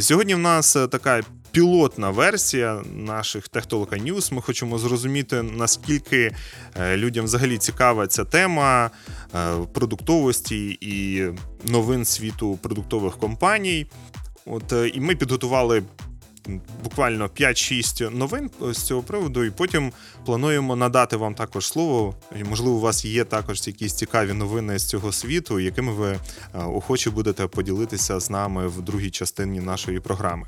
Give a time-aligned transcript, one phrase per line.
[0.00, 4.34] Сьогодні в нас така пілотна версія наших Техтолока News.
[4.34, 6.34] Ми хочемо зрозуміти, наскільки
[6.80, 8.90] е, людям взагалі цікава ця тема
[9.34, 11.24] е, продуктовості і
[11.70, 13.86] новин світу продуктових компаній.
[14.46, 15.82] От і ми підготували
[16.84, 19.92] буквально 5-6 новин з цього приводу, і потім
[20.26, 22.14] плануємо надати вам також слово.
[22.40, 26.18] І, Можливо, у вас є також якісь цікаві новини з цього світу, якими ви е,
[26.52, 30.46] охоче будете поділитися з нами в другій частині нашої програми.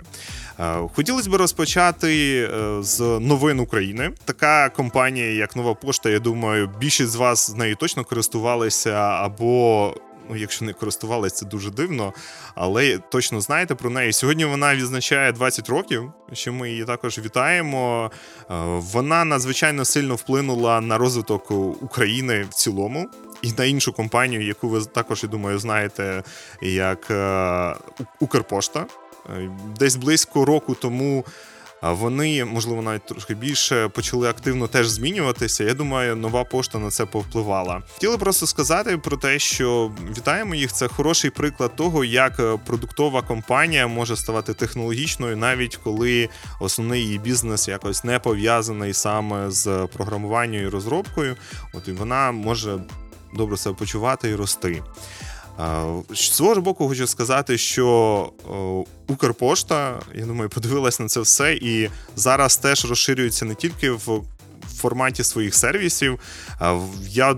[0.61, 4.11] Е, Хотілося б розпочати е, з новин України.
[4.24, 9.95] Така компанія, як Нова Пошта, я думаю, більшість з вас з нею точно користувалися або
[10.30, 12.12] ну, якщо не користувалися, це дуже дивно,
[12.55, 14.12] але точно знаєте про неї.
[14.12, 18.10] Сьогодні вона відзначає 20 років, що ми її також вітаємо.
[18.41, 18.45] Е,
[18.79, 21.51] вона надзвичайно сильно вплинула на розвиток
[21.82, 23.10] України в цілому.
[23.42, 26.23] І на іншу компанію, яку ви також я думаю знаєте,
[26.62, 27.74] як е,
[28.20, 28.87] Укрпошта.
[29.30, 31.24] Е, десь близько року тому
[31.93, 35.65] вони, можливо, навіть трошки більше почали активно теж змінюватися.
[35.65, 37.82] Я думаю, нова пошта на це повпливала.
[37.95, 40.73] Хотіли просто сказати про те, що вітаємо їх.
[40.73, 46.29] Це хороший приклад того, як продуктова компанія може ставати технологічною, навіть коли
[46.60, 51.37] основний її бізнес якось не пов'язаний саме з програмуванням і розробкою.
[51.73, 52.79] От і вона може
[53.35, 54.82] добре себе почувати і рости.
[56.10, 58.33] З свого ж боку, хочу сказати, що
[59.09, 64.22] Укрпошта, я думаю, подивилась на це все, і зараз теж розширюється не тільки в
[64.77, 66.21] форматі своїх сервісів.
[67.09, 67.37] Я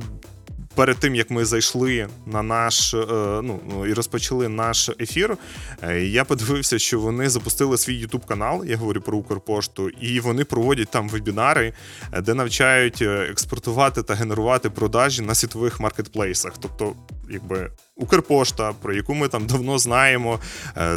[0.77, 3.07] перед тим як ми зайшли на наш е,
[3.43, 5.37] ну, ну і розпочали наш ефір,
[5.83, 8.65] е, я подивився, що вони запустили свій ютуб канал.
[8.65, 11.73] Я говорю про Укрпошту, і вони проводять там вебінари,
[12.13, 16.53] е, де навчають експортувати та генерувати продажі на світових маркетплейсах.
[16.61, 16.95] Тобто,
[17.31, 20.41] якби Укрпошта, про яку ми там давно знаємо,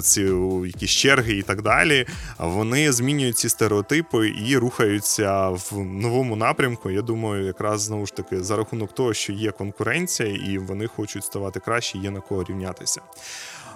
[0.01, 0.21] ці
[0.65, 2.05] якісь черги і так далі.
[2.37, 6.89] Вони змінюють ці стереотипи і рухаються в новому напрямку.
[6.89, 10.87] Я думаю, якраз знову ж таки за рахунок того, що є конкуренція, конкуренція, і вони
[10.87, 13.01] хочуть ставати краще, є на кого рівнятися.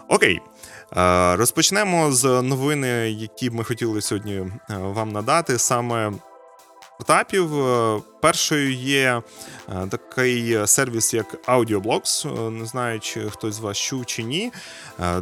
[0.07, 0.41] Окей,
[0.97, 5.59] е, розпочнемо з новини, які б ми хотіли сьогодні е, вам надати.
[5.59, 6.13] Саме
[6.99, 7.67] етапів.
[7.67, 9.21] Е, першою є
[9.69, 12.47] е, такий сервіс, як AudioBlocks.
[12.47, 14.51] Е, не знаю, чи хтось з вас чув чи ні.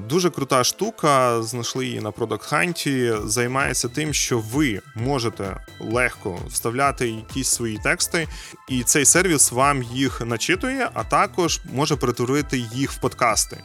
[0.10, 1.44] Дуже крута штука.
[1.44, 3.28] Знайшли її на Product Hunt.
[3.28, 8.28] Займається тим, що ви можете легко вставляти якісь свої тексти,
[8.70, 13.64] і цей сервіс вам їх начитує, а також може перетворити їх в подкасти.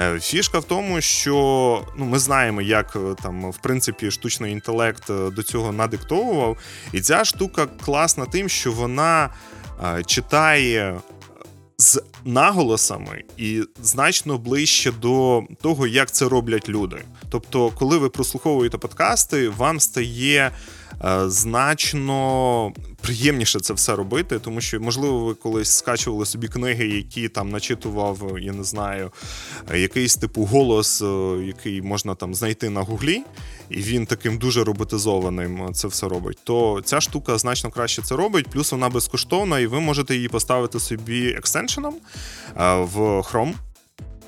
[0.00, 5.10] Е, фішка в тому, що ну ми знаємо, як е, там в принципі штучний інтелект
[5.10, 6.56] е, до цього надиктовував,
[6.92, 9.30] і ця штука класна тим, що вона
[10.06, 11.00] читає.
[11.78, 16.96] З наголосами і значно ближче до того, як це роблять люди.
[17.30, 20.50] Тобто, коли ви прослуховуєте подкасти, вам стає
[21.26, 22.72] значно
[23.04, 28.38] приємніше це все робити, тому що, можливо, ви колись скачували собі книги, які там начитував,
[28.40, 29.12] я не знаю,
[29.74, 31.06] якийсь типу голос, е,
[31.46, 33.22] який можна там знайти на гуглі,
[33.70, 36.38] і він таким дуже роботизованим це все робить.
[36.44, 40.80] То ця штука значно краще це робить, плюс вона безкоштовна, і ви можете її поставити
[40.80, 43.52] собі екстеншеном е, в Chrome.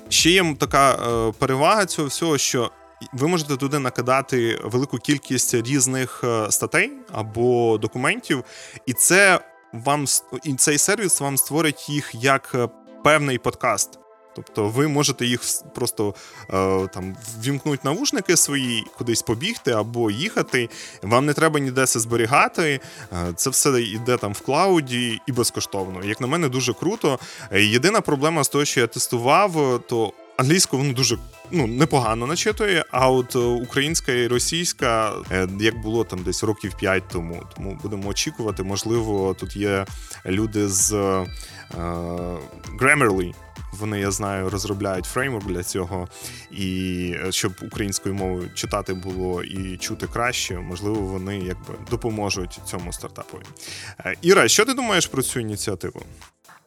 [0.09, 0.97] Ще є така
[1.39, 2.71] перевага цього всього, що
[3.13, 8.43] ви можете туди накидати велику кількість різних е, статей або документів,
[8.85, 9.39] і це
[9.73, 10.05] вам
[10.43, 12.69] і цей сервіс вам створить їх як е,
[13.03, 13.99] певний подкаст.
[14.35, 15.41] Тобто ви можете їх
[15.75, 16.15] просто
[16.49, 20.69] е, там вімкнути навушники свої, кудись побігти або їхати.
[21.01, 22.79] Вам не треба ніде це зберігати.
[23.35, 26.03] Це все йде там в клауді і безкоштовно.
[26.03, 27.19] Як на мене, дуже круто.
[27.51, 31.17] Єдина проблема з того, що я тестував, то англійську воно дуже
[31.51, 32.85] ну непогано начитує.
[32.91, 37.43] А от е, українська і російська, е, як було там десь років 5 тому.
[37.55, 38.63] Тому будемо очікувати.
[38.63, 39.85] Можливо, тут є
[40.25, 41.25] люди з е,
[42.79, 43.33] Grammarly,
[43.73, 46.07] вони, я знаю, розробляють фреймворк для цього,
[46.51, 53.43] і щоб українською мовою читати було і чути краще, можливо, вони якби допоможуть цьому стартапові.
[54.21, 56.01] Іра, що ти думаєш про цю ініціативу?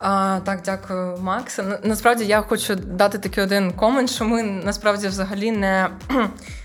[0.01, 1.61] А, Так, дякую, Макс.
[1.83, 5.89] Насправді я хочу дати такий один комент, що ми насправді взагалі не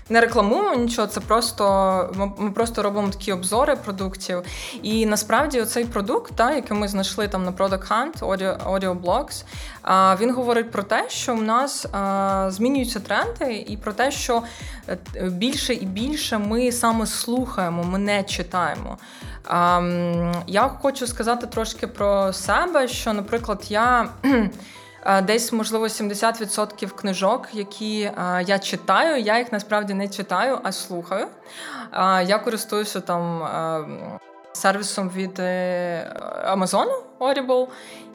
[0.08, 1.08] не рекламуємо нічого.
[1.08, 4.42] Це просто ми просто робимо такі обзори продуктів.
[4.82, 9.44] І насправді цей продукт, та, який ми знайшли там на Product Hunt, Audio, Audio Blogs,
[10.20, 11.86] він говорить про те, що в нас
[12.56, 14.42] змінюються тренди, і про те, що
[14.88, 14.98] е,
[15.30, 18.98] більше і більше ми саме слухаємо, ми не читаємо.
[20.46, 24.08] Я хочу сказати трошки про себе, що, наприклад, я
[25.22, 28.12] десь, можливо, 70% книжок, які
[28.46, 29.20] я читаю.
[29.22, 31.26] Я їх насправді не читаю, а слухаю.
[32.26, 33.48] Я користуюся там
[34.52, 35.38] сервісом від
[36.54, 36.86] Amazon
[37.20, 37.68] Audible.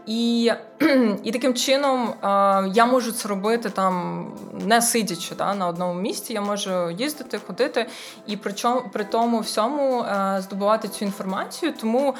[0.05, 0.51] І
[1.23, 2.27] і таким чином е,
[2.73, 6.33] я можу це робити там не сидячи да, на одному місці.
[6.33, 7.87] Я можу їздити, ходити
[8.27, 11.73] і при, чому, при тому всьому е, здобувати цю інформацію.
[11.81, 12.15] Тому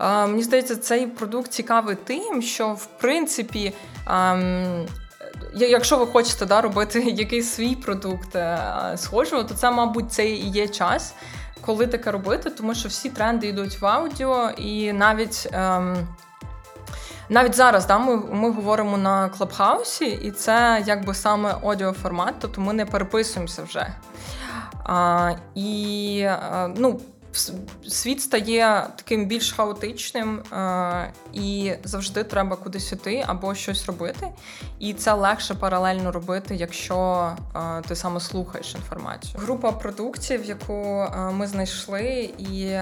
[0.00, 3.72] е, мені здається, цей продукт цікавий тим, що в принципі.
[4.10, 4.86] Ем,
[5.54, 8.36] Якщо ви хочете да, робити якийсь свій продукт
[8.96, 11.14] схожого, то це, мабуть, це і є час,
[11.60, 16.08] коли таке робити, тому що всі тренди йдуть в аудіо, і навіть ем,
[17.28, 22.72] навіть зараз да, ми ми говоримо на клабхаусі, і це якби саме аудіоформат, тобто ми
[22.72, 23.86] не переписуємося вже.
[24.84, 27.00] А, І а, ну,
[27.88, 34.28] світ стає таким більш хаотичним, е, і завжди треба кудись іти або щось робити.
[34.78, 39.34] І це легше паралельно робити, якщо е, ти саме слухаєш інформацію.
[39.38, 42.78] Група продуктів, яку е, ми знайшли, і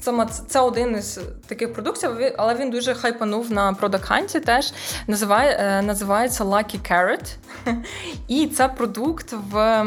[0.00, 4.40] це, це один із таких продуктів, але він дуже хайпанув на продаканті.
[4.40, 4.72] Теж
[5.06, 7.36] називає, називається Lucky Carrot.
[8.28, 9.84] І це продукт в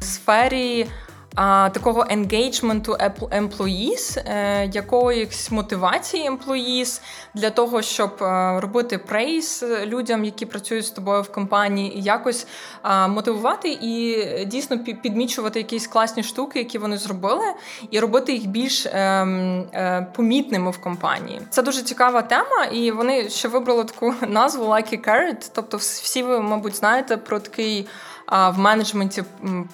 [0.00, 0.86] сфері
[1.34, 2.96] а, Такого енгейджменту
[3.30, 7.00] employees, е, якоїсь мотивації employees
[7.34, 12.46] для того, щоб е, робити прейс людям, які працюють з тобою в компанії, і якось
[12.82, 17.44] а, мотивувати і дійсно підмічувати якісь класні штуки, які вони зробили,
[17.90, 21.40] і робити їх більш е, е, помітними в компанії.
[21.50, 26.40] Це дуже цікава тема, і вони ще вибрали таку назву Lucky Carrot, Тобто, всі ви,
[26.40, 27.86] мабуть, знаєте про такий
[28.28, 29.24] в менеджменті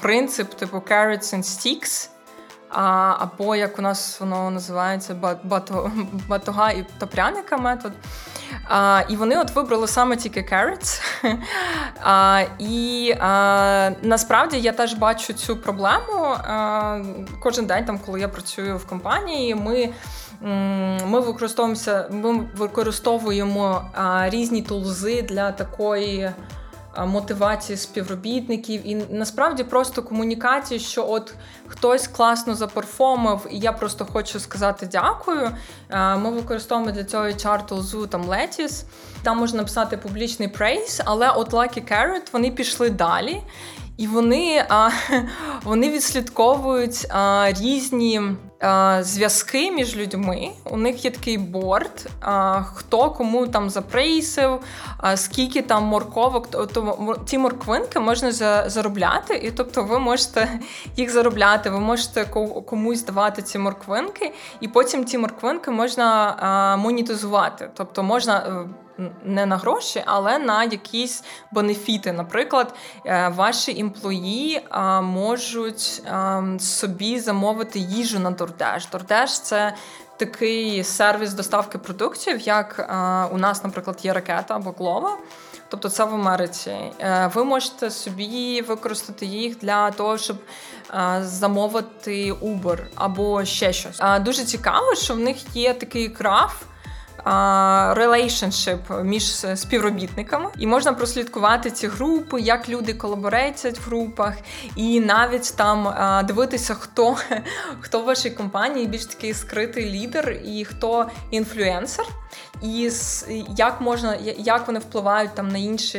[0.00, 2.08] принцип типу carrots and sticks,
[3.19, 5.14] Або як у нас воно називається
[5.44, 5.93] бато,
[6.29, 7.93] батога і топряника метод.
[9.08, 11.00] І вони от вибрали саме тільки carrots.
[12.58, 13.14] І
[14.02, 16.37] насправді я теж бачу цю проблему.
[17.41, 19.88] Кожен день, там, коли я працюю в компанії, ми.
[21.06, 26.31] Ми використовуємося, ми використовуємо а, різні тулзи для такої
[26.99, 31.35] мотивації співробітників і насправді просто комунікації, що от
[31.67, 35.51] хтось класно заперформив, і я просто хочу сказати дякую.
[35.91, 38.85] Ми використовуємо для цього HR тулзу там Lettis.
[39.23, 43.43] Там можна написати публічний прейс, але от Lucky Carrot вони пішли далі.
[43.97, 44.65] І вони
[45.63, 47.07] вони відслідковують
[47.61, 48.21] різні
[49.01, 50.51] зв'язки між людьми.
[50.65, 52.07] У них є такий борт,
[52.75, 54.61] хто кому там запрейсив,
[55.15, 56.51] скільки там морковок.
[56.51, 58.33] То, ті морквинки можна
[58.71, 60.61] заробляти, і тобто ви можете
[60.97, 62.25] їх заробляти, ви можете
[62.67, 67.71] комусь давати ці морквинки, і потім ті морквинки можна монетизувати.
[67.75, 68.67] Тобто можна.
[69.00, 72.12] Е, не на гроші, але на якісь бенефіти.
[72.12, 72.75] Наприклад,
[73.06, 74.67] е, ваші імплої
[75.02, 76.02] можуть
[76.58, 78.91] собі замовити їжу на DoorDash.
[78.91, 79.75] DoorDash– це
[80.17, 82.91] такий сервіс доставки продуктів, як
[83.32, 85.17] у нас, наприклад, є ракета або Глова.
[85.69, 86.70] Тобто це в Америці.
[86.70, 90.37] Е, ви можете собі використати їх для того, щоб
[91.20, 94.00] замовити Uber або ще щось.
[94.20, 96.62] Дуже цікаво, що в них є такий краф
[97.97, 99.25] relationship між
[99.55, 104.35] співробітниками, і можна прослідкувати ці групи, як люди колаборейтять в групах,
[104.77, 105.95] і навіть там
[106.27, 107.17] дивитися, хто
[107.81, 112.07] хто в вашій компанії більш такий скритий лідер і хто інфлюенсер.
[112.62, 112.91] І
[113.57, 115.99] як можна, як вони впливають там на інші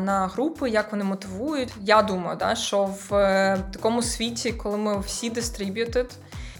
[0.00, 1.72] на групи, як вони мотивують.
[1.82, 6.10] Я думаю, да, що в е, такому світі, коли ми всі distributed,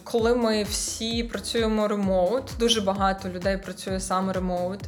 [0.04, 4.80] коли ми всі працюємо ремоут, дуже багато людей працює саме ремоут.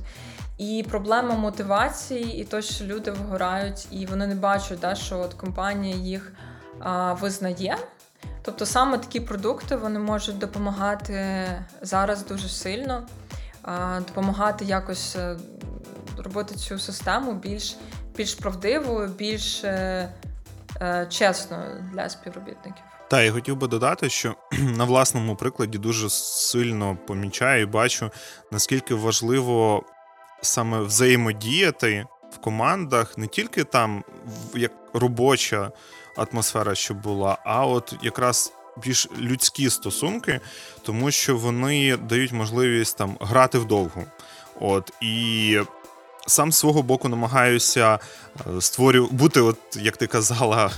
[0.58, 5.34] І проблема мотивації, і то, що люди вигорають, і вони не бачать, да, що от
[5.34, 6.32] компанія їх
[6.80, 7.76] а, визнає.
[8.42, 11.46] Тобто саме такі продукти вони можуть допомагати
[11.82, 13.06] зараз дуже сильно,
[13.62, 15.36] а, допомагати якось е,
[16.18, 17.76] робити цю систему більш
[18.16, 20.08] більш правдивою, більш е,
[20.80, 22.95] е, чесною для співробітників.
[23.10, 28.10] Та я хотів би додати, що на власному прикладі дуже сильно помічаю і бачу,
[28.50, 29.82] наскільки важливо
[30.42, 34.04] саме взаємодіяти в командах, не тільки там
[34.54, 35.70] як робоча
[36.16, 38.52] атмосфера, що була, а от якраз
[38.84, 40.40] більш людські стосунки,
[40.82, 44.04] тому що вони дають можливість там грати вдовгу.
[44.60, 45.58] От і
[46.26, 47.98] сам свого боку намагаюся
[48.56, 50.70] е, створю бути, от як ти казала,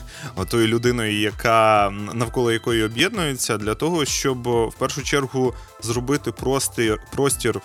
[0.48, 7.60] тою людиною, яка навколо якої об'єднується, для того, щоб в першу чергу зробити простір, простір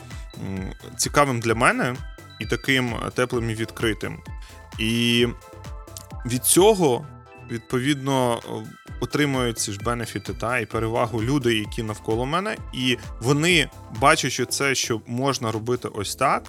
[0.97, 1.95] цікавим для мене.
[2.39, 4.19] і таким теплим і відкритим.
[4.79, 5.27] І
[6.25, 7.05] від цього,
[7.51, 8.41] відповідно,
[8.99, 14.75] отримують ці ж бенефіти та і перевагу люди, які навколо мене, і вони бачачи це,
[14.75, 16.43] що можна робити ось так.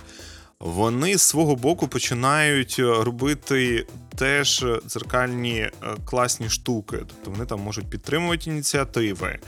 [0.64, 5.72] Вони з свого боку починають робити теж дзеркальні е,
[6.04, 6.96] класні штуки.
[6.98, 9.38] Тобто вони там можуть підтримувати ініціативи,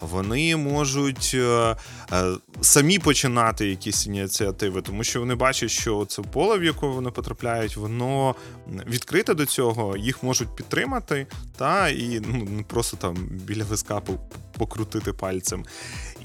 [0.00, 1.76] вони можуть е,
[2.12, 2.24] е,
[2.60, 7.76] самі починати якісь ініціативи, тому що вони бачать, що це поле, в яке вони потрапляють,
[7.76, 8.34] воно
[8.86, 14.02] відкрите до цього, їх можуть підтримати, та і ну просто там біля виска
[14.58, 15.64] покрутити пальцем.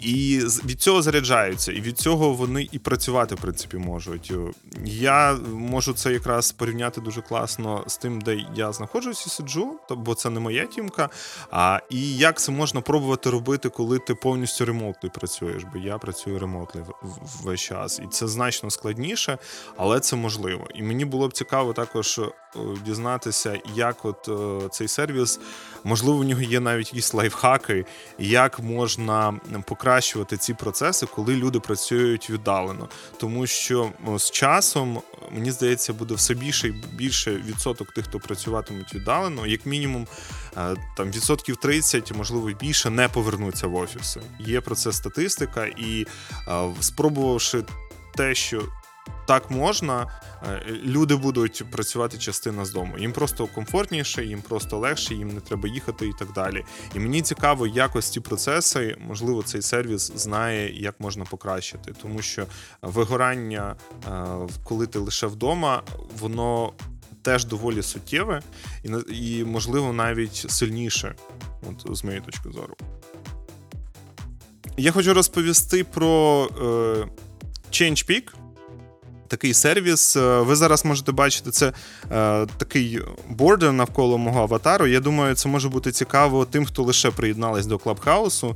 [0.02, 4.34] І від цього заряджаються, і від цього вони і працювати, в принципі, можуть.
[4.86, 10.16] Я можу це якраз порівняти дуже класно з тим, де я знаходжусь і сиджу, бо
[10.16, 11.10] це не моя тімка.
[11.52, 15.64] А і як це можна пробувати робити, коли ти повністю ремонтно працюєш?
[15.74, 16.86] Бо я працюю ремонтно
[17.44, 19.38] весь час, і це значно складніше,
[19.78, 20.68] але це можливо.
[20.76, 22.32] І мені було б цікаво також е,
[22.86, 25.40] дізнатися, як от е, цей сервіс,
[25.84, 27.86] можливо, в нього є навіть якісь лайфхаки,
[28.20, 35.94] як можна покращувати ці процеси, коли люди працюють віддалено, тому що з часом мені здається
[35.94, 40.08] буде все більше і більше відсоток тих, хто працюватимуть віддалено, як мінімум,
[40.58, 44.22] е, там відсотків 30, можливо, більше не повернуться в офіси.
[44.40, 46.06] Є про це статистика, і
[46.48, 47.64] е, спробувавши
[48.16, 48.64] те, що
[49.28, 50.08] так можна,
[50.44, 52.98] е, люди будуть працювати частина з дому.
[52.98, 56.66] Їм просто комфортніше, їм просто легше, їм не треба їхати і так далі.
[56.96, 62.46] І мені цікаво, якось ці процеси, можливо, цей сервіс знає, як можна покращити, тому що
[62.82, 63.76] вигорання,
[64.64, 65.84] коли ти лише вдома,
[66.20, 66.74] воно
[67.22, 68.42] теж доволі суттєве
[69.10, 71.16] і, можливо, навіть сильніше,
[71.70, 72.76] от з моєї точки зору.
[74.78, 77.08] Я хочу розповісти про е,
[77.72, 78.24] ChangePeak.
[79.32, 80.16] Такий сервіс.
[80.16, 81.74] Е, ви зараз можете бачити це е,
[82.58, 84.88] такий бордер навколо мого аватару.
[84.88, 88.56] Я думаю, це може бути цікаво тим, хто лише приєднались до Клабхаусу.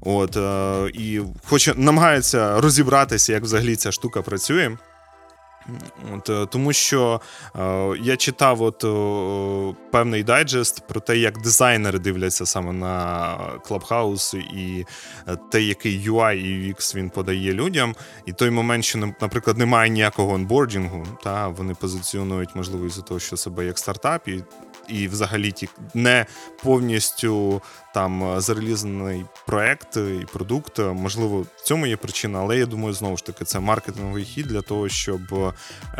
[0.00, 4.76] От, е, І хоче намагається розібратися, як взагалі ця штука працює.
[6.14, 7.20] От, е, Тому що
[7.56, 7.60] е,
[8.00, 13.36] я читав от е, певний дайджест про те, як дизайнери дивляться саме на
[13.68, 14.86] Clubhouse і
[15.28, 17.94] е, те, який UI і UX він подає людям.
[18.26, 23.36] І той момент, що, наприклад, немає ніякого онбордінгу, та вони позиціонують, можливо, із-за того, що
[23.36, 24.44] себе як стартап, і
[24.88, 26.26] і взагалі ті не
[26.62, 27.62] повністю
[27.94, 30.78] там зарелізаний проект і продукт.
[30.78, 34.62] Можливо, в цьому є причина, але я думаю, знову ж таки, це маркетинговий хід для
[34.62, 35.20] того, щоб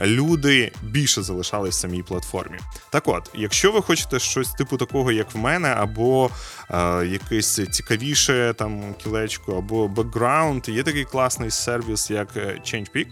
[0.03, 2.59] люди більше залишались в самій платформі.
[2.91, 6.31] Так от, якщо ви хочете щось типу такого, як в мене, або
[6.71, 13.07] е, якесь цікавіше там кілечко, або бекграунд, є такий класний сервіс, як ChangePeak.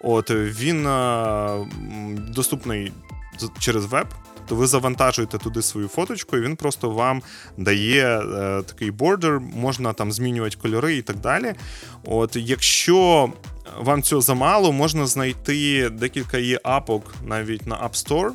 [0.00, 1.66] От він е,
[2.28, 2.92] доступний
[3.58, 4.06] через веб
[4.48, 7.22] то ви завантажуєте туди свою фоточку, і він просто вам
[7.56, 11.54] дає е, такий бордер, можна там змінювати кольори і так далі.
[12.04, 13.32] От Якщо
[13.80, 18.30] вам цього замало, можна знайти декілька є апок навіть на App Store,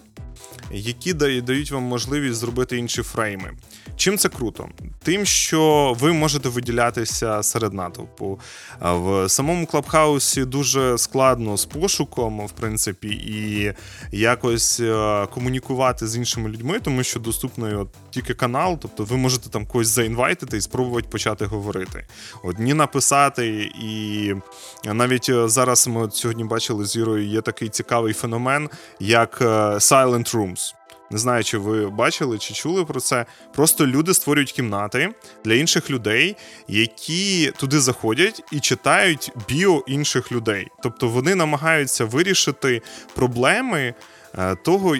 [0.73, 3.51] які дають вам можливість зробити інші фрейми.
[3.95, 4.69] Чим це круто?
[5.03, 8.39] Тим, що ви можете виділятися серед натовпу.
[8.81, 13.73] В самому клабхаусі дуже складно з пошуком, в принципі, і
[14.17, 19.49] якось е, комунікувати з іншими людьми, тому що доступний от тільки канал, тобто ви можете
[19.49, 22.07] там когось заінвайтити і спробувати почати говорити.
[22.43, 24.33] Одні написати, і
[24.85, 29.45] навіть е, зараз ми от сьогодні бачили з Ірою, є такий цікавий феномен, як е,
[29.73, 30.62] Silent Rooms.
[31.13, 33.25] Не знаю, чи ви бачили чи чули про це.
[33.55, 35.13] Просто люди створюють кімнати
[35.45, 36.35] для інших людей,
[36.67, 40.67] які туди заходять і читають біо інших людей.
[40.83, 42.81] Тобто вони намагаються вирішити
[43.15, 43.93] проблеми
[44.37, 44.95] е, того.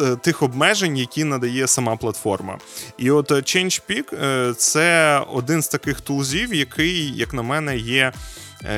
[0.00, 2.58] Е, тих обмежень, які надає сама платформа.
[2.98, 8.12] І от ChangePeak– це один з таких тулзів, який, як на мене, є Е,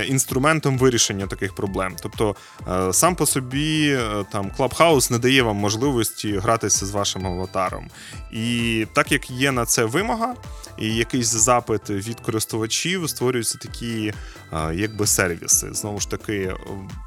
[0.08, 1.96] інструментом вирішення таких проблем.
[2.02, 2.36] Тобто
[2.68, 7.90] е, сам по собі е, там Clubhouse не дає вам можливості гратися з вашим аватаром.
[8.32, 10.34] І так як є на це вимога,
[10.78, 14.12] і якийсь запит від користувачів, створюються такі
[14.74, 15.68] якби сервіси.
[15.72, 16.54] Знову ж таки,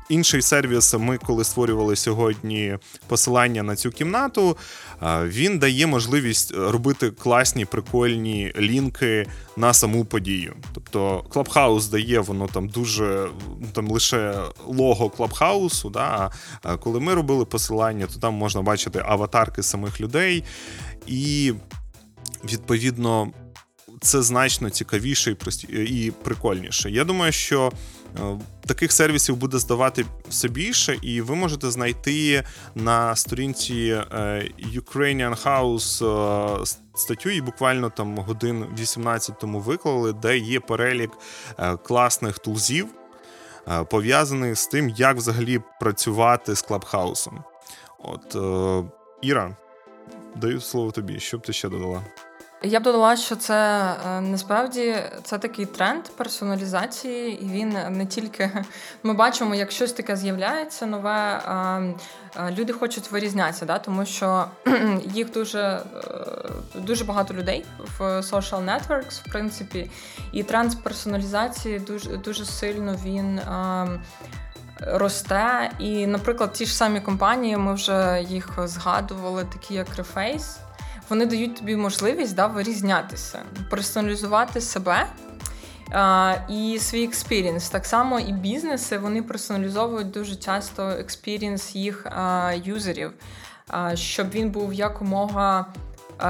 [0.10, 2.78] інший сервіс, ми коли створювали сьогодні
[3.08, 4.58] посилання на цю кімнату,
[5.24, 9.28] він дає можливість робити класні прикольні лінки
[9.58, 10.54] на саму подію.
[10.74, 13.30] Тобто Clubhouse дає воно там дуже
[13.74, 15.90] там лише лого Клабхаусу.
[15.90, 16.32] Да?
[16.64, 20.44] А коли ми робили посилання, то там можна бачити аватарки самих людей,
[21.08, 21.54] і
[22.44, 23.32] відповідно
[24.02, 25.38] це значно цікавіше
[25.70, 26.92] і і прикольніше.
[26.92, 27.72] Я думаю, що
[28.66, 32.44] Таких сервісів буде здавати все більше, і ви можете знайти
[32.76, 34.04] на сторінці
[34.76, 41.12] Ukrainian House статтю, і буквально там годин 18 тому виклали, де є перелік
[41.84, 42.88] класних тулзів,
[43.90, 47.44] пов'язаних з тим, як взагалі працювати з клабхаусом.
[48.00, 48.36] От
[49.22, 49.58] Іра,
[50.36, 52.04] даю слово тобі, що б ти ще додала?
[52.64, 58.52] Я б додала, що це е, насправді це такий тренд персоналізації, і він не тільки
[59.04, 61.42] ми бачимо, як щось таке з'являється нове.
[62.58, 64.46] Люди хочуть вирізнятися, да, тому що
[65.06, 65.82] їх дуже е,
[66.76, 67.66] дуже багато людей
[67.98, 69.92] в social networks, в принципі,
[70.32, 73.42] і тренд персоналізації дуже дуже сильно він.
[74.80, 80.58] Росте, і, наприклад, ті ж самі компанії, ми вже їх згадували, такі як Reface,
[81.10, 85.08] вони дають тобі можливість да, вирізнятися, персоналізувати себе.
[86.50, 87.70] І свій experience.
[87.70, 92.06] Так само і бізнеси вони персоналізовують дуже часто experience їх
[92.64, 93.12] юзерів,
[93.94, 95.66] щоб він був якомога,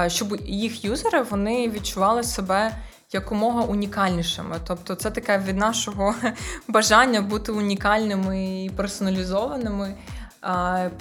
[0.06, 2.72] щоб їх юзери вони відчували себе
[3.12, 4.56] якомога унікальнішими.
[4.66, 6.14] Тобто, це таке від нашого
[6.68, 9.94] бажання бути унікальними і персоналізованими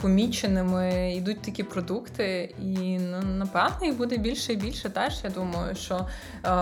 [0.02, 4.90] поміченими йдуть такі продукти, і ну, напевно їх буде більше і більше.
[4.90, 6.08] Теж я думаю, що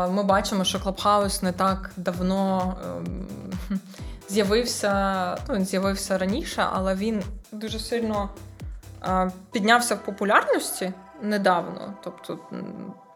[0.10, 3.28] ми бачимо, що Clubhouse не так давно ем,
[4.30, 5.38] з'явився.
[5.50, 8.30] Ну, з'явився раніше, але він дуже сильно
[9.52, 12.40] піднявся в популярності недавно, тобто.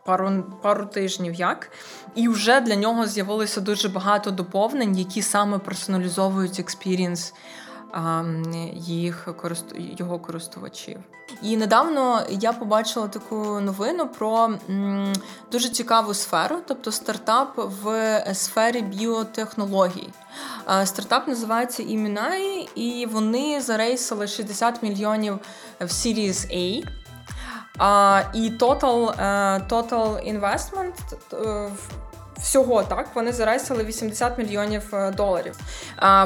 [0.06, 1.72] Пару пару тижнів як,
[2.16, 7.34] і вже для нього з'явилося дуже багато доповнень, які саме персоналізовують experience
[8.74, 9.28] їх
[9.76, 10.98] його користувачів.
[11.42, 14.50] І недавно я побачила таку новину про
[15.52, 20.10] дуже цікаву сферу, тобто стартап в сфері біотехнологій.
[20.86, 25.40] Стартап називається Імінай, і вони зарейсили 60 мільйонів
[25.80, 26.84] в Series A.
[28.34, 30.94] І total, е, total investment
[31.34, 31.70] е,
[32.42, 35.56] Всього так вони зарейсили 80 мільйонів е, доларів.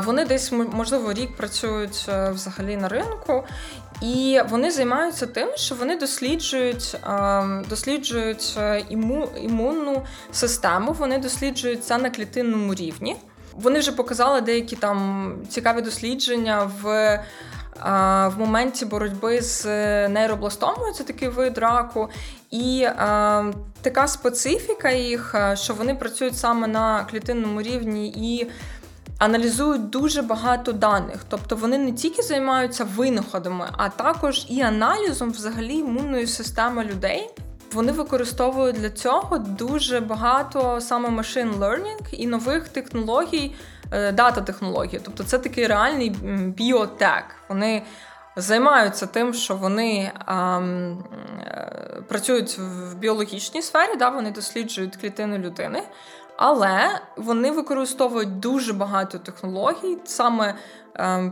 [0.06, 3.44] Вони десь можливо рік працюють е, взагалі на ринку,
[4.02, 10.92] і вони займаються тим, що вони досліджують ем, досліджують е, іму, імунну систему.
[10.92, 13.16] Вони досліджують це на клітинному рівні.
[13.54, 17.20] Вони вже показали деякі там цікаві дослідження в
[17.82, 19.65] в моменті боротьби з
[20.10, 22.10] нейробластомою, це такий вид раку,
[22.52, 28.52] і а, така специфіка їх, що вони працюють саме на клітинному рівні і.
[29.17, 35.76] Аналізують дуже багато даних, тобто вони не тільки займаються винаходами, а також і аналізом взагалі
[35.76, 37.30] імунної системи людей.
[37.74, 43.56] Вони використовують для цього дуже багато саме machine learning і нових технологій,
[43.92, 45.02] Е, дата-технології.
[45.06, 46.10] Тобто це такий реальний
[46.58, 47.24] біотек.
[47.50, 47.84] Вони
[48.36, 55.84] займаються тим, що вони а, е, працюють в біологічній сфері, да, вони досліджують клітину людини.
[56.38, 60.56] Але вони використовують дуже багато технологій, саме ем,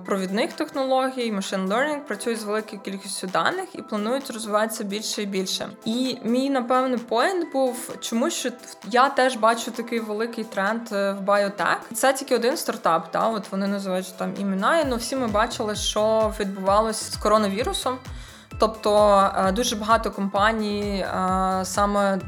[0.06, 5.70] провідних технологій, машин learning, працюють з великою кількістю даних і планують розвиватися більше і більше.
[5.86, 8.50] І мій, напевно, поінт був, чому що
[8.92, 11.80] я теж бачу такий великий тренд е, в біотек.
[11.94, 16.34] Це тільки один стартап, та от вони називають там імена, але всі ми бачили, що
[16.40, 17.98] відбувалося з коронавірусом.
[18.60, 22.20] Тобто е, дуже багато компаній е, саме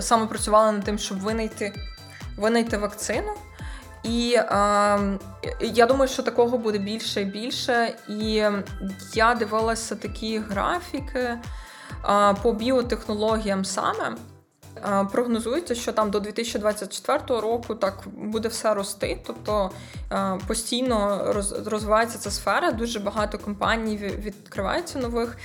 [0.00, 1.72] саме працювала над тим, щоб винайти
[2.36, 3.32] винайти вакцину.
[4.06, 5.18] І е,
[5.60, 7.94] я думаю, що такого буде більше і більше.
[8.08, 8.42] І
[9.14, 11.38] я дивилася такі графіки е,
[12.42, 14.16] по біотехнологіям саме.
[14.84, 19.70] Е, прогнозується, що там до 2024 року так буде все рости, тобто
[20.12, 22.70] е, постійно роз, розвивається ця сфера.
[22.70, 25.36] Дуже багато компаній відкривається нових.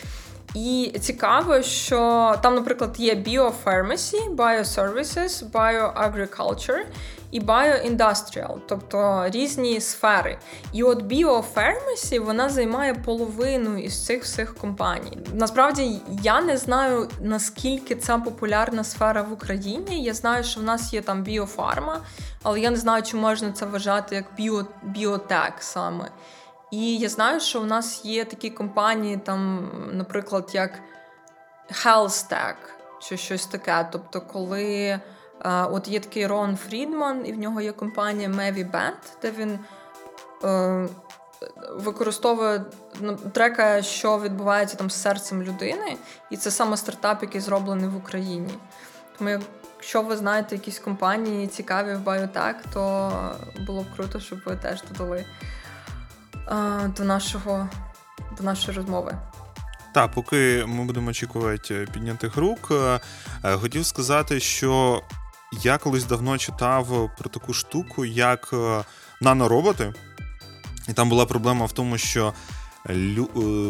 [0.55, 6.85] І цікаво, що там, наприклад, є biopharmacy, bioservices, bioagriculture
[7.31, 10.37] і bioindustrial, тобто різні сфери.
[10.73, 15.17] І от біофермесі вона займає половину із цих всіх компаній.
[15.33, 20.03] Насправді я не знаю наскільки це популярна сфера в Україні.
[20.03, 22.01] Я знаю, що в нас є там біофарма,
[22.43, 26.11] але я не знаю, чи можна це вважати як біо, біотек саме.
[26.71, 30.71] І я знаю, що у нас є такі компанії, там, наприклад, як
[31.71, 32.55] HealthStack
[33.01, 33.87] чи щось таке.
[33.91, 34.99] Тобто, коли
[35.43, 39.59] от є такий Рон Фрідман, і в нього є компанія Band, де він
[40.43, 40.87] е,
[41.71, 42.65] використовує
[42.99, 45.97] ну, трекає, що відбувається там з серцем людини,
[46.29, 48.53] і це саме стартап, який зроблений в Україні.
[49.17, 49.29] Тому
[49.77, 53.11] якщо ви знаєте якісь компанії цікаві в Biotech, то
[53.67, 55.25] було б круто, щоб ви теж додали
[56.97, 57.69] до нашого
[58.37, 59.17] до нашої розмови.
[59.93, 62.71] Так, поки ми будемо очікувати піднятих рук,
[63.43, 65.01] хотів сказати, що
[65.51, 68.53] я колись давно читав про таку штуку, як
[69.21, 69.93] нанороботи.
[70.89, 72.33] І там була проблема в тому, що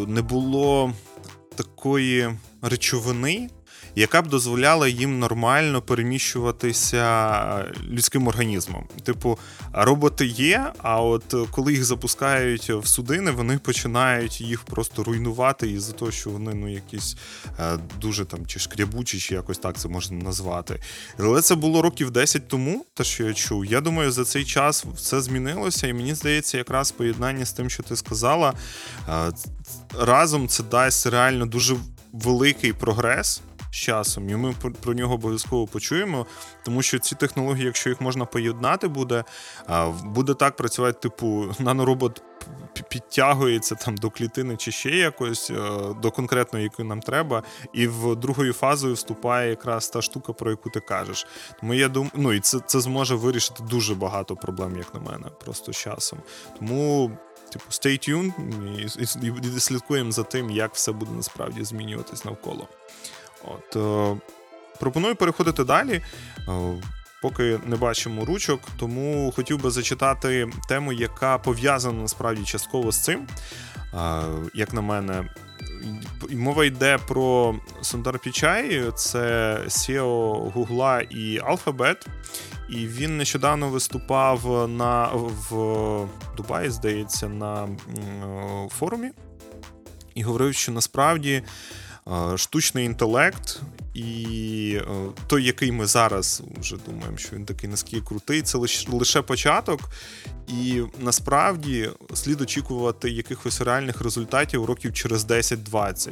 [0.07, 0.93] не було
[1.55, 2.29] такої
[2.61, 3.49] речовини,
[3.95, 8.87] яка б дозволяла їм нормально переміщуватися людським організмом.
[9.03, 9.39] Типу,
[9.73, 15.91] роботи є, а от коли їх запускають в судини, вони починають їх просто руйнувати із-за
[15.93, 17.17] того, що вони ну якісь
[17.59, 20.81] е, дуже там чи шкрябучі, чи якось так це можна назвати.
[21.19, 23.65] Але це було років 10 тому, те, що я чув.
[23.65, 27.83] Я думаю, за цей час все змінилося, і мені здається, якраз поєднання з тим, що
[27.83, 28.53] ти сказала,
[29.09, 29.31] е,
[29.99, 31.75] разом це дасть реально дуже
[32.13, 33.41] великий прогрес
[33.71, 36.25] з часом, і ми про нього обов'язково почуємо,
[36.63, 39.23] тому що ці технології, якщо їх можна поєднати, буде
[40.03, 42.21] буде так працювати, типу, наноробот
[42.89, 45.55] підтягується там до клітини чи ще якось, е,
[46.01, 50.69] до конкретної, якої нам треба, і в другою фазою вступає якраз та штука, про яку
[50.69, 51.27] ти кажеш.
[51.59, 55.27] Тому я думаю, ну і це, це зможе вирішити дуже багато проблем, як на мене,
[55.43, 56.19] просто з часом.
[56.59, 57.11] Тому.
[57.51, 58.33] Типу, stay tuned
[58.77, 62.67] і, і, і слідкуємо за тим, як все буде насправді змінюватись навколо.
[63.43, 64.21] От, е,
[64.79, 66.01] Пропоную переходити далі.
[66.47, 66.81] Е,
[67.21, 73.27] Поки не бачимо ручок, тому хотів би зачитати тему, яка пов'язана насправді частково з цим.
[73.93, 74.21] Е,
[74.53, 75.29] як на мене,
[76.31, 82.07] мова йде про Сундар Пічай, це SEO Гугла і Alphabet.
[82.69, 85.09] І він нещодавно виступав на
[85.49, 87.67] в Дубаї, здається, на
[88.69, 89.11] форумі
[90.15, 91.43] і говорив, що насправді
[92.35, 93.61] штучний інтелект,
[93.93, 94.79] і
[95.27, 98.57] той, який ми зараз вже думаємо, що він такий наскільки крутий, це
[98.91, 99.79] лише початок,
[100.47, 106.11] і насправді слід очікувати якихось реальних результатів років через 10-20.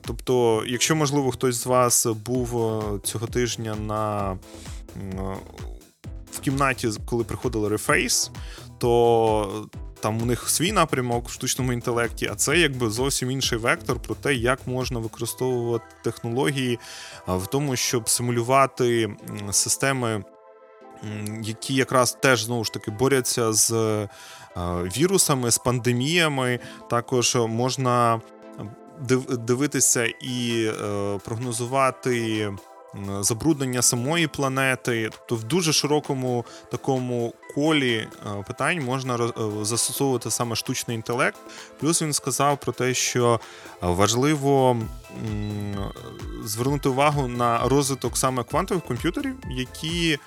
[0.00, 2.48] Тобто, якщо можливо хтось з вас був
[3.04, 4.38] цього тижня на
[6.32, 8.30] в кімнаті, коли приходили Reface,
[8.78, 9.68] то
[10.00, 14.14] там у них свій напрямок в штучному інтелекті, а це якби зовсім інший вектор про
[14.14, 16.78] те, як можна використовувати технології
[17.26, 19.16] в тому, щоб симулювати
[19.50, 20.24] системи.
[21.42, 23.72] Які якраз теж знову ж таки борються з
[24.96, 26.58] вірусами, з пандеміями,
[26.90, 28.20] також можна
[29.30, 32.50] дивитися і е, прогнозувати
[33.20, 38.08] забруднення самої планети, тобто в дуже широкому такому колі е,
[38.46, 39.30] питань можна е,
[39.62, 41.38] застосовувати саме штучний інтелект.
[41.80, 43.40] Плюс він сказав про те, що
[43.80, 44.76] важливо
[46.44, 50.18] звернути увагу на розвиток саме квантових комп'ютерів, які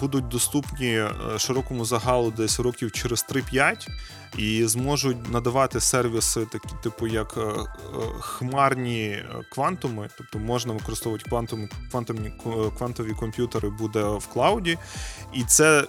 [0.00, 3.88] будуть доступні е, широкому загалу десь років через 3-5
[4.36, 7.66] і зможуть надавати сервіси, такі типу як е, е,
[8.20, 12.32] хмарні квантуми, тобто можна використовувати квантум, квантумні
[12.78, 14.78] квантові комп'ютери буде в клауді,
[15.32, 15.84] і це.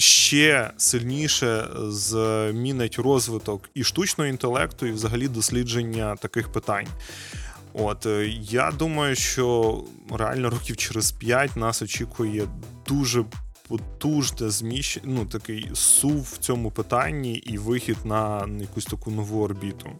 [0.00, 6.86] Ще сильніше змінить розвиток і штучного інтелекту, і взагалі дослідження таких питань.
[7.72, 8.06] От
[8.40, 9.78] я думаю, що
[10.10, 12.48] реально років через 5 нас очікує
[12.88, 13.24] дуже
[13.68, 19.90] потужне зміщення, ну такий сув в цьому питанні і вихід на якусь таку нову орбіту.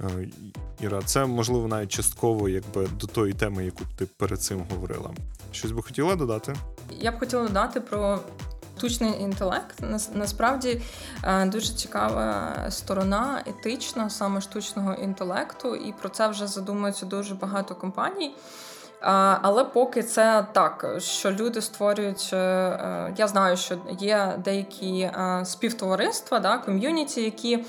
[0.00, 0.28] Е,
[0.80, 5.10] Іра, це можливо навіть частково, якби до тої теми, яку ти перед цим говорила.
[5.52, 6.54] Щось би хотіла додати?
[7.00, 8.20] Я б хотіла додати про
[8.78, 9.82] штучний інтелект.
[10.14, 10.82] Насправді
[11.24, 17.74] е, дуже цікава сторона етична саме штучного інтелекту, і про це вже задумується дуже багато
[17.74, 18.34] компаній.
[19.42, 25.42] Але поки це так, що люди створюють, е, е, я знаю, що є деякі е,
[25.44, 27.64] співтовариства, да, ком'юніті, які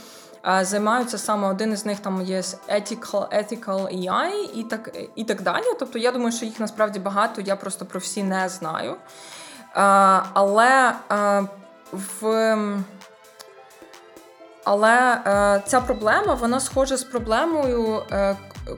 [0.61, 5.63] займаються саме один із них там є ethical, ethical AI і так і так далі.
[5.79, 8.95] Тобто я думаю, що їх насправді багато, я просто про всі не знаю.
[10.33, 10.93] Але
[11.91, 12.57] в
[14.63, 15.21] але
[15.67, 18.03] ця проблема вона схожа з проблемою,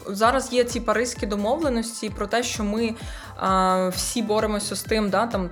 [0.07, 2.95] зараз є ці паризькі домовленості про те, що ми
[3.89, 5.49] всі боремося з тим, да, там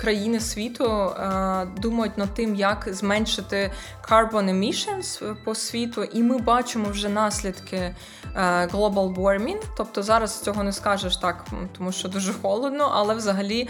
[0.00, 1.12] країни світу
[1.78, 3.72] думають над тим, як зменшити
[4.10, 7.96] carbon emissions по світу, і ми бачимо вже наслідки
[8.34, 11.44] а, global warming, Тобто зараз цього не скажеш так,
[11.76, 13.68] тому що дуже холодно, але взагалі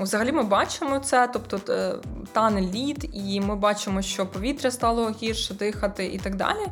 [0.00, 1.94] взагалі ми бачимо це, тобто е,
[2.32, 6.66] тане лід, і ми бачимо, що повітря стало гірше дихати і так далі.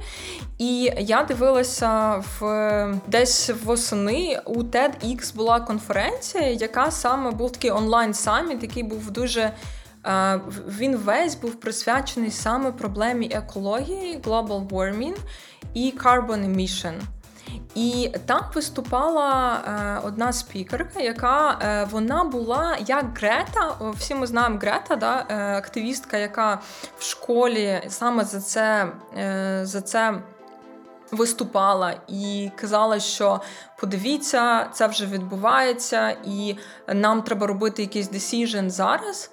[0.58, 8.14] І я дивилася в десь восени у TEDx була конференція, яка саме був такий онлайн
[8.14, 9.52] саміт, який був дуже.
[10.06, 15.16] Е, він весь був присвячений саме проблемі екології, global warming
[15.74, 16.94] і carbon emission.
[17.76, 23.76] І там виступала е, одна спікерка, яка е, вона була як Грета.
[23.96, 26.58] Всі ми знаємо Грета, да, е, активістка, яка
[26.98, 28.88] в школі саме за це
[29.62, 30.14] за це.
[31.10, 33.40] Виступала і казала, що
[33.78, 36.56] подивіться, це вже відбувається, і
[36.88, 39.30] нам треба робити якийсь decision зараз.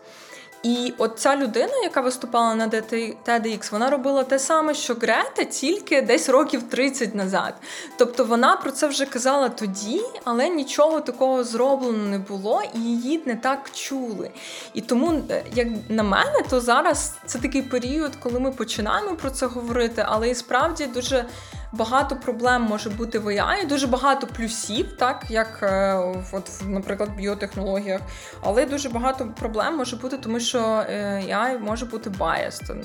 [0.63, 6.01] І от ця людина, яка виступала на TEDx, вона робила те саме, що Грета, тільки
[6.01, 7.53] десь років 30 назад.
[7.97, 13.23] Тобто вона про це вже казала тоді, але нічого такого зроблено не було, і її
[13.25, 14.31] не так чули.
[14.73, 19.31] І тому, е, як на мене, то зараз це такий період, коли ми починаємо про
[19.31, 21.25] це говорити, але і справді дуже
[21.73, 25.93] багато проблем може бути в AI, дуже багато плюсів, так як е,
[26.31, 28.01] от, наприклад, в біотехнологіях,
[28.41, 32.75] але дуже багато проблем може бути, тому що е, AI може бути biased.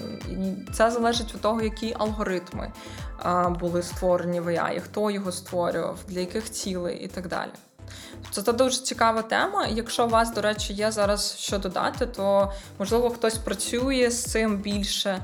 [0.72, 2.72] Це залежить від того, які алгоритми
[3.60, 7.50] були створені в AI, хто його створював, для яких цілей і так далі.
[8.30, 9.66] Це це дуже цікава тема.
[9.66, 14.56] Якщо у вас, до речі, є зараз що додати, то можливо хтось працює з цим
[14.56, 15.22] більше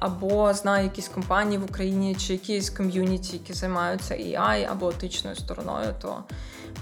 [0.00, 5.94] або знає якісь компанії в Україні чи якісь ком'юніті, які займаються AI або етичною стороною,
[6.02, 6.24] то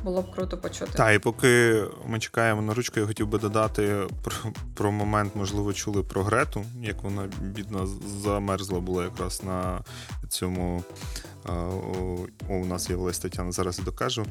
[0.04, 0.92] було б круто почути.
[0.94, 4.34] Так, і поки ми чекаємо на ручку, я хотів би додати про,
[4.74, 7.86] про момент, можливо, чули про Грету, як вона бідна
[8.22, 9.80] замерзла була якраз на
[10.28, 10.84] цьому.
[11.48, 14.26] О, у нас з'явилась Тетяна, зараз я докажу.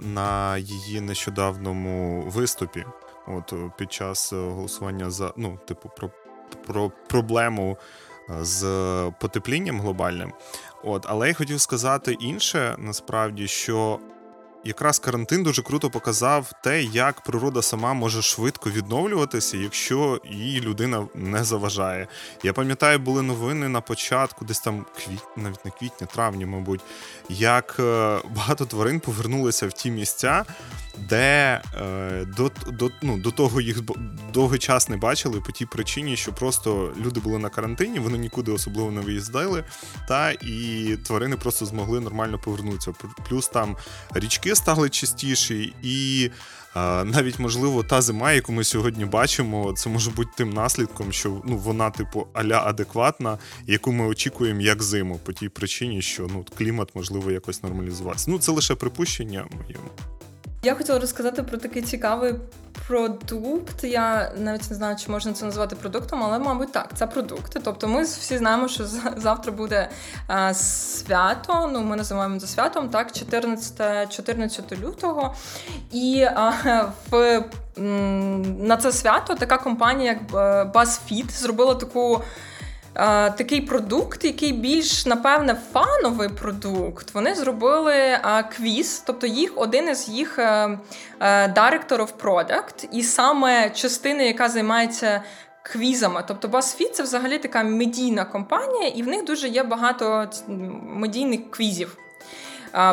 [0.00, 2.84] На її нещодавному виступі,
[3.26, 6.10] от під час голосування за ну, типу, про
[6.54, 7.76] про проблему
[8.30, 8.62] е, з
[9.20, 10.32] потеплінням глобальним.
[10.84, 13.98] От, Але я хотів сказати інше, насправді, що
[14.64, 21.06] якраз карантин дуже круто показав те, як природа сама може швидко відновлюватися, якщо її людина
[21.14, 22.06] не заважає.
[22.42, 26.80] Я пам'ятаю, були новини на початку, десь там квіт, навіть не квітня, травня, мабуть,
[27.28, 30.44] як е, багато тварин повернулися в ті місця,
[30.98, 33.80] де е, до до, ну, до того їх
[34.32, 38.52] довгий час не бачили по тій причині, що просто люди були на карантині, вони нікуди
[38.52, 39.64] особливо не виїздили,
[40.08, 42.92] та і тварини просто змогли нормально повернутися.
[43.28, 43.76] Плюс там
[44.14, 46.30] річки стали частіші, і
[46.76, 51.42] е, навіть можливо та зима, яку ми сьогодні бачимо, це може бути тим наслідком, що
[51.44, 56.44] ну вона, типу, аля адекватна, яку ми очікуємо як зиму, по тій причині, що ну
[56.58, 58.30] клімат можливо якось нормалізувався.
[58.30, 59.90] Ну це лише припущення моєму.
[60.64, 62.34] Я хотіла розказати про такий цікавий
[62.86, 63.84] продукт.
[63.84, 67.60] Я навіть не знаю, чи можна це назвати продуктом, але, мабуть, так, це продукти.
[67.64, 68.84] Тобто, ми всі знаємо, що
[69.16, 69.88] завтра буде
[70.26, 71.70] а, свято.
[71.72, 75.34] Ну, ми називаємо це святом, так, 14 14 лютого.
[75.92, 76.52] І а,
[77.10, 77.44] в
[78.58, 82.22] на це свято така компанія, як е, BuzzFeed, зробила таку
[83.36, 87.14] такий продукт, який більш, напевне, фановий продукт.
[87.14, 90.42] Вони зробили а, квіз, тобто їх один із їх е,
[91.20, 95.22] е, Director of Product, і саме частина, яка займається.
[95.64, 100.28] Квізами, тобто BuzzFeed– це взагалі така медійна компанія, і в них дуже є багато
[100.82, 101.96] медійних квізів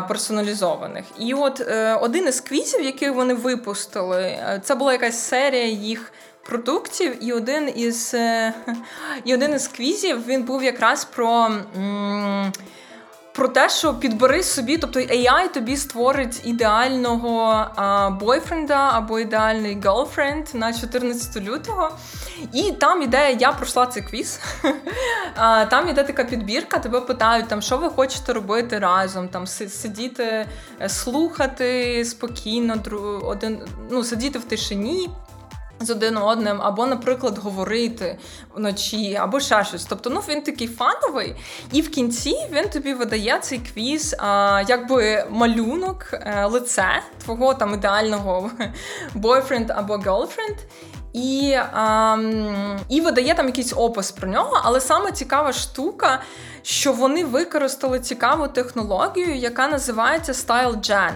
[0.08, 1.06] персоналізованих.
[1.20, 6.12] І от е, один із квізів, який вони випустили, це була якась серія їх
[6.46, 8.54] продуктів, і один із е,
[9.26, 11.52] і один із квізів він був якраз про.
[13.40, 17.66] Про те, що підбери собі, тобто AI тобі створить ідеального
[18.22, 21.90] бойфренда або ідеальний girlfriend на 14 лютого.
[22.54, 24.40] І там іде, я пройшла цей квіз.
[25.36, 30.48] а, Там іде така підбірка, тебе питають, там, що ви хочете робити разом, там сидіти,
[30.82, 32.76] е, слухати спокійно,
[33.24, 35.10] один, ну, сидіти в тишині
[35.80, 38.18] з один одним, або, наприклад, говорити
[38.56, 39.86] вночі, або ще щось.
[39.86, 41.36] Тобто, ну він такий фановий,
[41.72, 46.88] і в кінці він тобі видає цей квіз, а, якби малюнок, е, лице
[47.24, 48.52] твого там ідеального
[49.14, 50.58] бойфренд або girlfriend.
[51.14, 52.18] І а,
[52.90, 56.22] і видає там якийсь опис про нього, але саме цікава штука,
[56.62, 61.14] що вони використали цікаву технологію, яка називається StyleGen.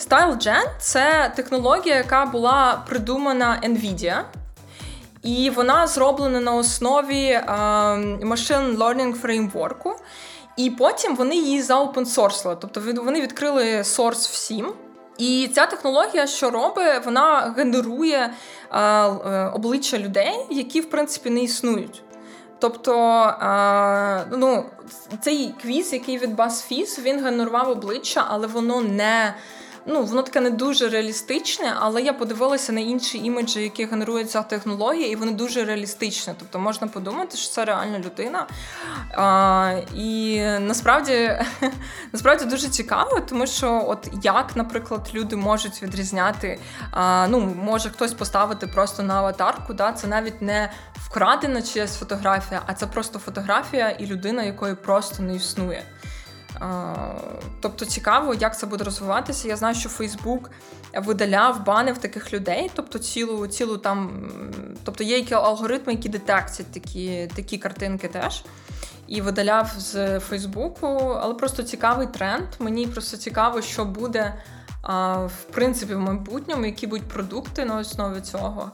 [0.00, 4.22] StyleGen– це технологія, яка була придумана NVIDIA.
[5.22, 7.42] І вона зроблена на основі е,
[8.22, 9.96] machine learning фреймворку.
[10.56, 12.56] І потім вони її заопенсорсили.
[12.60, 14.72] Тобто вони відкрили source всім.
[15.18, 18.30] І ця технологія, що робить, вона генерує
[18.72, 22.02] е, е, обличчя людей, які в принципі не існують.
[22.58, 24.64] Тобто, е, ну,
[25.20, 29.34] цей квіз, який від BuzzFizz, він генерував обличчя, але воно не
[29.86, 34.42] ну, воно таке не дуже реалістичне, але я подивилася на інші іміджі, які генерує ця
[34.42, 36.32] технологія, і вони дуже реалістичні.
[36.38, 38.46] Тобто можна подумати, що це реальна людина.
[39.10, 41.38] А, І насправді
[42.12, 46.58] насправді дуже цікаво, тому що, от як, наприклад, люди можуть відрізняти,
[46.90, 52.62] а, ну, може хтось поставити просто на аватарку, да, це навіть не вкрадена чиясь фотографія,
[52.66, 55.82] а це просто фотографія і людина, якої просто не існує.
[57.60, 59.48] Тобто цікаво, як це буде розвиватися.
[59.48, 60.50] Я знаю, що Фейсбук
[60.94, 64.30] видаляв бани в таких людей, тобто цілу цілу там,
[64.84, 68.44] тобто є які алгоритми, які детектять такі, такі картинки теж.
[69.06, 70.86] І видаляв з Фейсбуку,
[71.20, 72.46] але просто цікавий тренд.
[72.58, 74.34] Мені просто цікаво, що буде
[75.26, 78.70] в принципі в майбутньому, які будуть продукти на основі цього.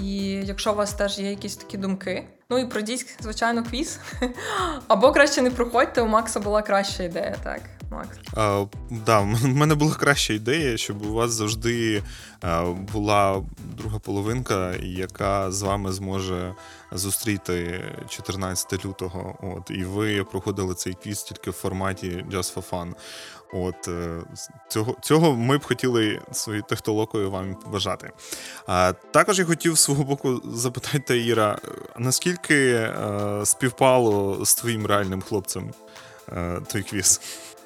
[0.00, 4.00] І якщо у вас теж є якісь такі думки, ну і пройдіть, звичайно, квіз.
[4.88, 7.60] Або краще не проходьте, у Макса була краща ідея, так.
[7.92, 8.18] Макс.
[8.36, 12.02] А, да, в мене була краща ідея, щоб у вас завжди
[12.40, 13.42] а, була
[13.76, 16.54] друга половинка, яка з вами зможе
[16.92, 19.36] зустріти 14 лютого.
[19.42, 22.92] От, І ви проходили цей квіз тільки в форматі Just for Fun.
[23.52, 24.20] От е,
[24.68, 28.10] цього цього ми б хотіли своєю технологою вам вважати.
[28.66, 31.58] А також я хотів свого боку запитати Іра,
[31.98, 32.92] наскільки е,
[33.44, 35.70] співпало з твоїм реальним хлопцем
[36.32, 37.20] е, той квіз?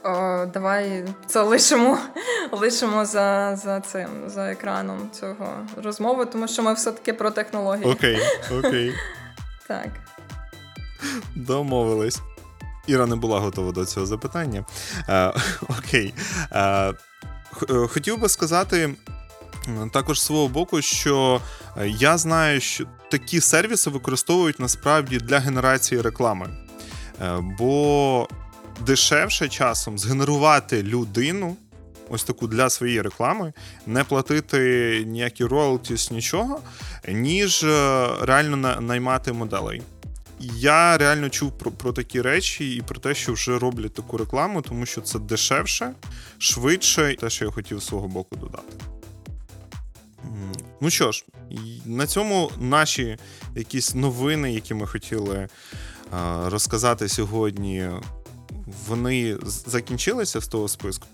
[0.05, 1.99] О, Давай це лишимо
[2.53, 7.93] лишимо за за цим за екраном цього розмови, тому що ми все-таки про технології.
[7.93, 8.19] Окей,
[8.59, 8.95] окей.
[9.69, 9.89] Так.
[11.35, 12.21] Домовились.
[12.87, 14.65] Іра не була готова до цього запитання.
[15.09, 15.33] Е,
[15.79, 16.15] окей.
[16.53, 16.95] Е, е,
[17.89, 18.95] хотів би сказати.
[19.93, 21.41] Також з свого боку, що
[21.87, 26.49] я знаю, що такі сервіси використовують насправді для генерації реклами.
[27.59, 28.29] Бо
[28.87, 31.57] дешевше часом згенерувати людину,
[32.09, 33.53] ось таку для своєї реклами,
[33.87, 34.59] не платити
[35.07, 36.61] ніякі роялтіс, нічого,
[37.09, 37.65] ніж
[38.23, 39.83] реально наймати моделей.
[40.41, 44.63] Я реально чув про про такі речі і про те, що вже роблять таку рекламу,
[44.63, 45.93] тому що це дешевше,
[46.39, 48.73] швидше, те, що я хотів з свого боку додати.
[50.81, 51.25] Ну що ж,
[51.85, 53.19] на цьому наші
[53.55, 55.49] якісь новини, які ми хотіли
[56.45, 57.89] розказати сьогодні,
[58.89, 61.07] вони закінчилися з того списку.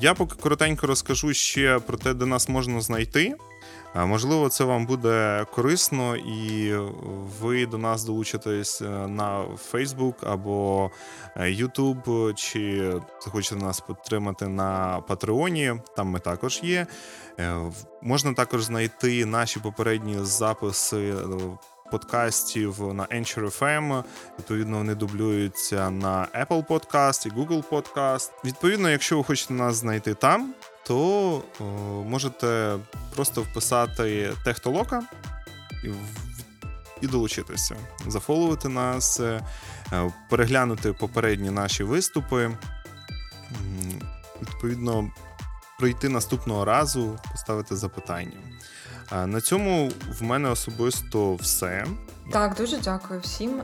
[0.00, 3.34] Я поки коротенько розкажу ще про те, де нас можна знайти.
[3.94, 6.74] Можливо, це вам буде корисно, і
[7.40, 10.90] ви до нас долучитесь е, на Facebook або
[11.36, 12.92] е, YouTube, чи
[13.24, 15.74] захочете нас підтримати на Патреоні.
[15.96, 16.86] Там ми також є.
[17.38, 17.56] Е,
[18.02, 21.14] можна також знайти наші попередні записи
[21.90, 24.04] подкастів на Anchor FM,
[24.38, 28.30] Відповідно, вони дублюються на Apple Podcast і Google Podcast.
[28.44, 30.54] Відповідно, якщо ви хочете нас знайти там,
[30.86, 31.64] то о,
[32.04, 32.78] можете
[33.14, 35.02] просто вписати Техтолока
[35.84, 35.88] і
[37.00, 39.42] і долучитися, зафоловити нас, е,
[40.30, 42.56] переглянути попередні наші виступи.
[44.42, 45.10] Відповідно,
[45.78, 48.36] пройти наступного разу, поставити запитання.
[49.26, 51.86] На цьому в мене особисто все.
[52.32, 53.62] Так, дуже дякую всім.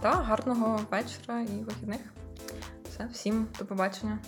[0.00, 2.00] Так, гарного вечора і вихідних.
[2.88, 4.18] Все, всім до побачення.